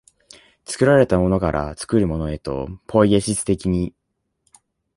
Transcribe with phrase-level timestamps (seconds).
[0.65, 3.93] 作られたものから作るものへと、ポイエシス的に、